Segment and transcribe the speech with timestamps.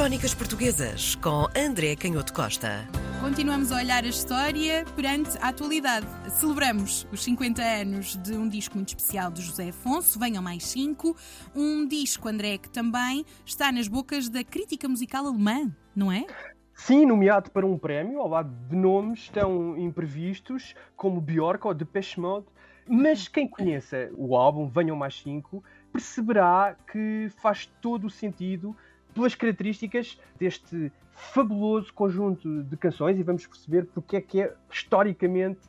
[0.00, 2.88] Crónicas Portuguesas com André Canhoto Costa.
[3.20, 6.06] Continuamos a olhar a história perante a atualidade.
[6.30, 11.14] Celebramos os 50 anos de um disco muito especial de José Afonso, Venham Mais Cinco.
[11.54, 16.24] Um disco, André, que também está nas bocas da crítica musical alemã, não é?
[16.72, 22.18] Sim, nomeado para um prémio, ao lado de nomes tão imprevistos como Bjork ou Depeche
[22.18, 22.46] Mode.
[22.88, 25.62] Mas quem conheça o álbum Venham Mais Cinco
[25.92, 28.74] perceberá que faz todo o sentido
[29.20, 35.60] pelas características deste fabuloso conjunto de canções e vamos perceber porque é que é historicamente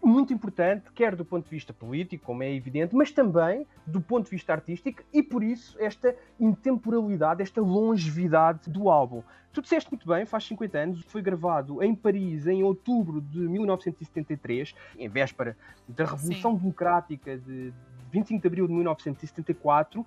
[0.00, 4.26] muito importante, quer do ponto de vista político, como é evidente, mas também do ponto
[4.26, 9.24] de vista artístico e por isso esta intemporalidade, esta longevidade do álbum.
[9.52, 14.72] Tu disseste muito bem, faz 50 anos, foi gravado em Paris em outubro de 1973,
[14.96, 15.56] em véspera
[15.88, 16.58] da Revolução Sim.
[16.58, 17.72] Democrática de
[18.10, 20.04] 25 de abril de 1974,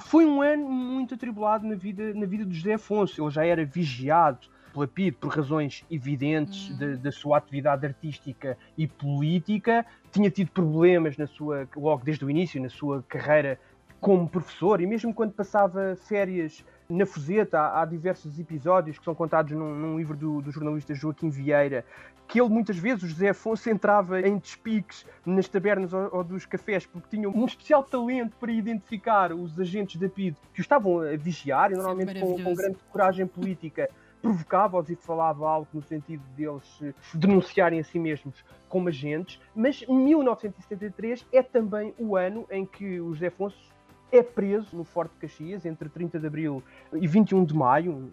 [0.00, 3.22] foi um ano muito atribulado na vida, na vida de José Afonso.
[3.22, 6.96] Ele já era vigiado pela PID por razões evidentes uhum.
[6.98, 12.60] da sua atividade artística e política, tinha tido problemas na sua, logo desde o início,
[12.60, 13.58] na sua carreira
[14.06, 19.16] como professor, e mesmo quando passava férias na Fuseta, há, há diversos episódios que são
[19.16, 21.84] contados num, num livro do, do, jornalista Joaquim Vieira,
[22.28, 26.46] que ele muitas vezes, o José Afonso, entrava em despiques nas tabernas ou, ou dos
[26.46, 31.00] cafés, porque tinha um especial talento para identificar os agentes da PID que o estavam
[31.00, 33.90] a vigiar, e é normalmente com, com grande coragem política
[34.22, 39.84] provocava-os e falava algo no sentido deles se denunciarem a si mesmos como agentes, mas
[39.84, 43.75] 1973 é também o ano em que o José Afonso
[44.10, 46.62] é preso no Forte de Caxias entre 30 de abril
[46.92, 48.10] e 21 de maio,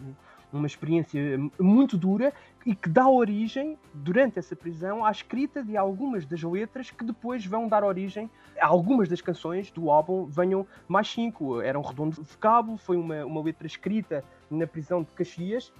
[0.51, 1.19] uma experiência
[1.59, 2.31] muito dura
[2.65, 7.45] e que dá origem, durante essa prisão, à escrita de algumas das letras que depois
[7.45, 11.59] vão dar origem a algumas das canções do álbum Venham Mais Cinco.
[11.59, 15.73] Era um redondo vocábulo, foi uma, uma letra escrita na prisão de Caxias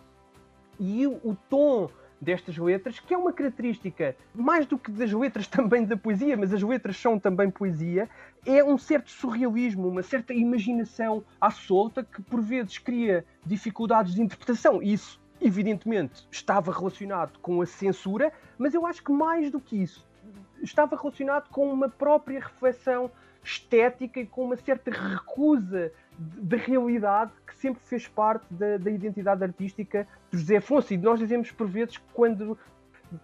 [0.80, 1.90] e o tom
[2.24, 6.54] destas letras, que é uma característica mais do que das letras também da poesia, mas
[6.54, 8.10] as letras são também poesia,
[8.46, 14.22] é um certo surrealismo, uma certa imaginação à solta que por vezes cria dificuldades de
[14.22, 14.82] interpretação.
[14.82, 20.08] Isso, evidentemente, estava relacionado com a censura, mas eu acho que mais do que isso,
[20.62, 23.12] estava relacionado com uma própria reflexão
[23.44, 27.32] estética e com uma certa recusa da realidade
[27.64, 30.94] sempre fez parte da, da, identidade artística de José Afonso.
[30.94, 32.58] E nós dizemos por vezes que quando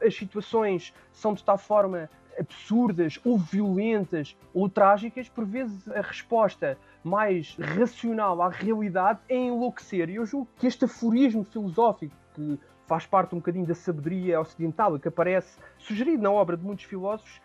[0.02, 6.78] as situações são de tal forma absurdas ou violentas ou trágicas, por vezes a resposta
[7.04, 10.10] mais racional à realidade é enlouquecer.
[10.10, 12.58] E eu julgo que este aforismo filosófico que
[12.88, 16.86] faz parte um bocadinho da sabedoria ocidental e que aparece sugerido na obra de muitos
[16.86, 17.42] filósofos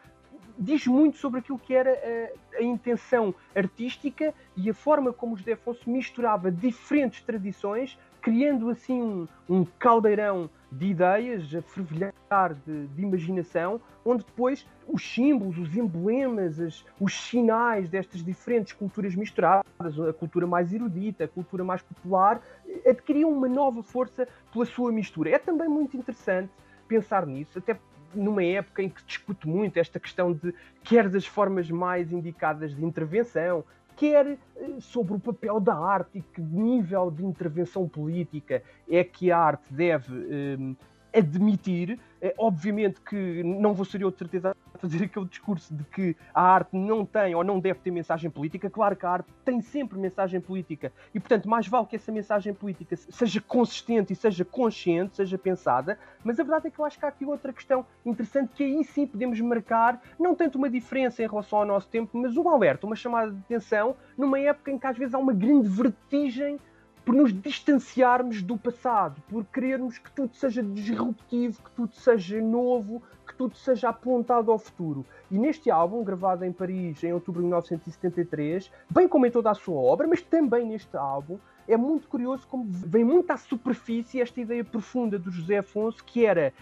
[0.59, 5.53] diz muito sobre aquilo que era a, a, intenção artística e a forma como José
[5.53, 13.03] Afonso misturava diferentes tradições, criando assim um, um caldeirão de ideias, a fervilhar de, de,
[13.03, 19.65] imaginação, onde depois os símbolos, os emblemas, as, os sinais destas diferentes culturas misturadas,
[20.09, 22.41] a cultura mais erudita, a cultura mais popular,
[22.87, 25.31] adquiriam uma nova força pela sua mistura.
[25.31, 26.51] É também muito interessante
[26.89, 27.79] pensar nisso, até
[28.15, 32.85] numa época em que discute muito esta questão de quer das formas mais indicadas de
[32.85, 33.65] intervenção,
[33.97, 34.37] quer eh,
[34.81, 39.73] sobre o papel da arte e que nível de intervenção política é que a arte
[39.73, 40.75] deve eh,
[41.15, 45.85] admitir é, obviamente que não vou ser eu de certeza a fazer aquele discurso de
[45.85, 48.71] que a arte não tem ou não deve ter mensagem política.
[48.71, 52.55] Claro que a arte tem sempre mensagem política e, portanto, mais vale que essa mensagem
[52.55, 55.99] política seja consistente e seja consciente, seja pensada.
[56.25, 58.83] Mas a verdade é que eu acho que há aqui outra questão interessante que aí
[58.85, 62.87] sim podemos marcar, não tanto uma diferença em relação ao nosso tempo, mas um alerta,
[62.87, 66.59] uma chamada de atenção numa época em que às vezes há uma grande vertigem
[67.05, 73.03] por nos distanciarmos do passado, por querermos que tudo seja disruptivo, que tudo seja novo,
[73.27, 75.05] que tudo seja apontado ao futuro.
[75.31, 79.55] E neste álbum, gravado em Paris em outubro de 1973, bem como em toda a
[79.55, 81.39] sua obra, mas também neste álbum,
[81.69, 86.25] é muito curioso como vem muito à superfície esta ideia profunda do José Afonso, que
[86.25, 86.53] era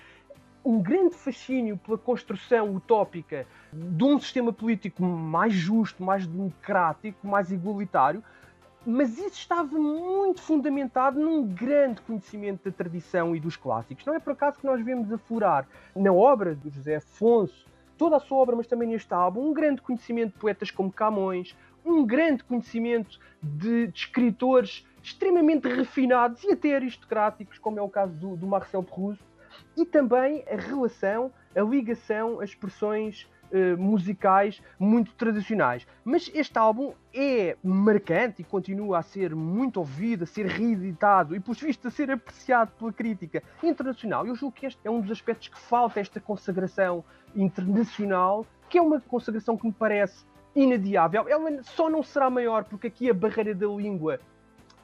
[0.65, 7.51] um grande fascínio pela construção utópica de um sistema político mais justo, mais democrático, mais
[7.51, 8.23] igualitário,
[8.85, 14.05] mas isso estava muito fundamentado num grande conhecimento da tradição e dos clássicos.
[14.05, 18.21] Não é por acaso que nós vemos aflorar na obra de José Afonso, toda a
[18.21, 22.43] sua obra, mas também neste álbum, um grande conhecimento de poetas como Camões, um grande
[22.45, 28.47] conhecimento de, de escritores extremamente refinados e até aristocráticos, como é o caso do, do
[28.47, 29.23] Marcel Proust,
[29.77, 35.87] e também a relação, a ligação, as expressões uh, musicais muito tradicionais.
[36.05, 41.41] Mas este álbum é marcante e continua a ser muito ouvido, a ser reeditado e,
[41.41, 44.27] por visto, a ser apreciado pela crítica internacional.
[44.27, 47.05] Eu julgo que este é um dos aspectos que falta esta consagração
[47.35, 51.29] internacional, que é uma consagração que me parece inadiável.
[51.29, 54.21] Ela só não será maior porque aqui a barreira da língua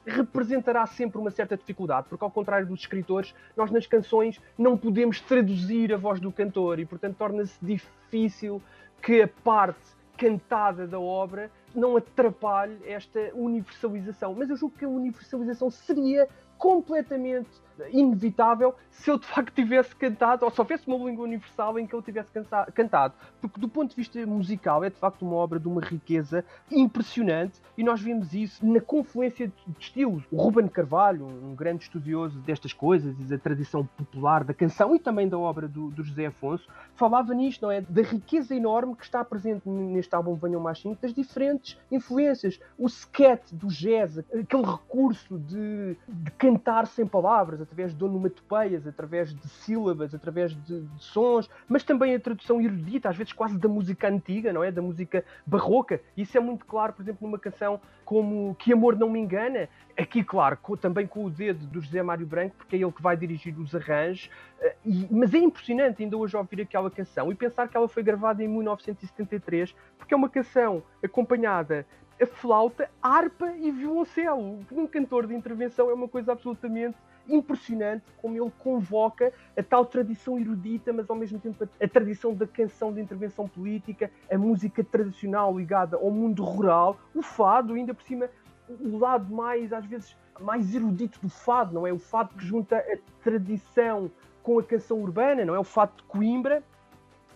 [0.09, 5.21] representará sempre uma certa dificuldade, porque ao contrário dos escritores, nós nas canções não podemos
[5.21, 8.61] traduzir a voz do cantor e, portanto, torna-se difícil
[9.01, 14.33] que a parte cantada da obra não atrapalhe esta universalização.
[14.33, 16.27] Mas eu julgo que a universalização seria
[16.57, 17.49] completamente
[17.91, 21.93] inevitável se eu de facto tivesse cantado, ou se houvesse uma língua universal em que
[21.93, 22.29] eu tivesse
[22.73, 23.13] cantado.
[23.39, 27.61] Porque do ponto de vista musical é de facto uma obra de uma riqueza impressionante
[27.77, 30.23] e nós vemos isso na confluência de estilos.
[30.31, 34.99] O Ruben Carvalho, um grande estudioso destas coisas e da tradição popular da canção e
[34.99, 37.81] também da obra do, do José Afonso, falava nisto, não é?
[37.81, 42.59] Da riqueza enorme que está presente neste álbum Venham Mais 5, das diferentes influências.
[42.77, 49.33] O sketch do jazz, aquele recurso de, de cantar sem palavras, através de onomatopeias, através
[49.33, 53.69] de sílabas, através de, de, sons, mas também a tradução erudita, às vezes quase da
[53.69, 54.71] música antiga, não é?
[54.71, 56.01] Da música barroca.
[56.17, 59.69] Isso é muito claro, por exemplo, numa canção como Que Amor Não Me Engana.
[59.95, 63.01] Aqui, claro, com, também com o dedo do José Mário Branco, porque é ele que
[63.01, 64.29] vai dirigir os arranjos.
[64.59, 68.01] Uh, e, mas é impressionante ainda hoje ouvir aquela canção e pensar que ela foi
[68.01, 71.85] gravada em 1973, porque é uma canção acompanhada
[72.21, 74.59] a flauta, harpa e violoncelo.
[74.71, 76.97] Um cantor de intervenção é uma coisa absolutamente
[77.29, 82.33] impressionante como ele convoca a tal tradição erudita, mas ao mesmo tempo a, a, tradição
[82.33, 87.93] da canção de intervenção política, a música tradicional ligada ao mundo rural, o fado, ainda
[87.93, 88.29] por cima,
[88.69, 91.93] o lado mais, às vezes, mais erudito do fado, não é?
[91.93, 94.11] O fado que junta a tradição
[94.41, 95.59] com a canção urbana, não é?
[95.59, 96.63] O fado de Coimbra.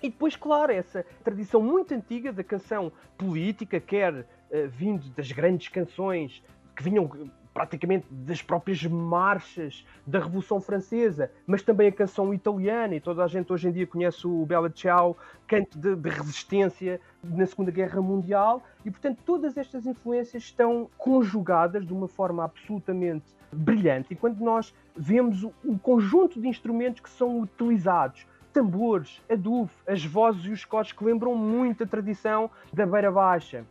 [0.02, 4.26] E depois, claro, essa tradição muito antiga da canção política, quer uh,
[4.70, 6.44] vindo das grandes canções
[6.76, 7.10] que vinham
[7.54, 13.28] praticamente das próprias marchas da Revolução Francesa, mas também a canção italiana, e toda a
[13.28, 15.16] gente hoje em dia conhece o Bella Ciao,
[15.48, 21.86] canto de, de resistência na Segunda Guerra Mundial, e portanto todas estas influências estão conjugadas
[21.86, 24.14] de uma forma absolutamente brilhante.
[24.14, 30.06] E quando nós vemos o, o conjunto de instrumentos que são utilizados, tambores, adufo, as
[30.06, 33.66] vozes e os coros que lembram muito a tradição da Beira Baixa,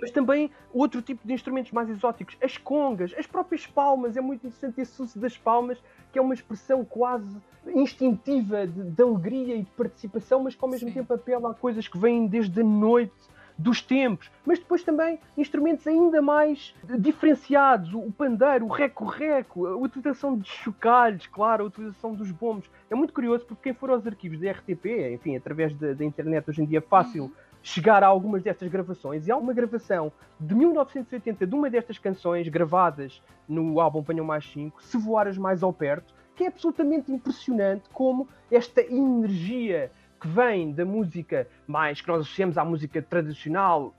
[0.00, 4.16] mas também outro tipo de instrumentos mais exóticos, as congas, as próprias palmas.
[4.16, 5.78] É muito interessante esse uso das palmas,
[6.12, 7.36] que é uma expressão quase
[7.66, 10.94] instintiva de, de alegria e de participação, mas que ao mesmo Sim.
[10.94, 13.12] tempo apela a coisas que vêm desde a noite
[13.58, 20.38] dos tempos, mas depois também instrumentos ainda mais diferenciados, o pandeiro, o reco-reco, a utilização
[20.38, 22.70] de chocalhos, claro, a utilização dos bombos.
[22.88, 26.62] É muito curioso porque quem for aos arquivos da RTP, enfim, através da, internet hoje
[26.62, 29.26] em dia é fácil uhum chegar a algumas destas gravações.
[29.26, 30.10] E há uma gravação
[30.40, 35.62] de 1980 de uma destas canções gravadas no álbum Panham Mais 5, Se Voaras Mais
[35.62, 42.08] ao Perto, que é absolutamente impressionante como esta energia que vem da música mais que
[42.08, 43.92] nós associamos à música tradicional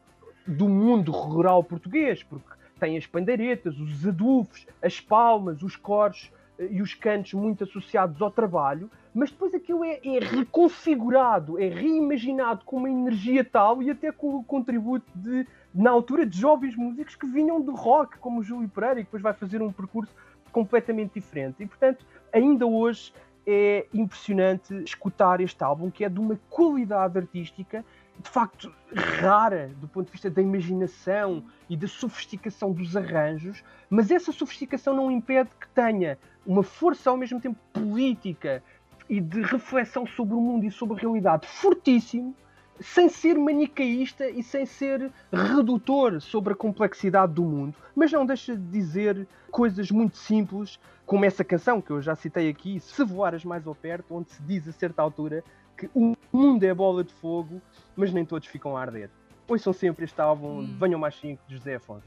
[0.47, 2.49] do mundo rural português, porque
[2.79, 6.31] tem as pandeiretas, os adufos, as palmas, os coros
[6.69, 12.65] e os cantos muito associados ao trabalho, mas depois aquilo é, é, reconfigurado, é reimaginado
[12.65, 17.15] com uma energia tal e até com o contributo de, na altura, de jovens músicos
[17.15, 20.13] que vinham do rock, como o Júlio Pereira, e depois vai fazer um percurso
[20.51, 21.63] completamente diferente.
[21.63, 23.13] E, portanto, ainda hoje
[23.47, 27.83] é impressionante escutar este álbum, que é de uma qualidade artística
[28.19, 34.11] de facto rara do ponto de vista da imaginação e da sofisticação dos arranjos, mas
[34.11, 38.61] essa sofisticação não impede que tenha uma força ao mesmo tempo política
[39.07, 42.35] e de reflexão sobre o mundo e sobre a realidade fortíssimo,
[42.79, 48.55] sem ser manicaísta e sem ser redutor sobre a complexidade do mundo, mas não deixa
[48.55, 53.43] de dizer coisas muito simples, como essa canção que eu já citei aqui, Se Voaras
[53.43, 55.43] Mais ao Perto, onde se diz a certa altura
[55.79, 57.61] que o mundo é bola de fogo,
[57.95, 59.09] mas nem todos ficam a arder.
[59.47, 60.77] Ouçam sempre este álbum hum.
[60.79, 62.03] Venham Mais 5 de José Afonso.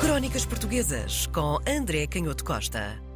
[0.00, 3.07] Crónicas Portuguesas com André Canhoto Costa.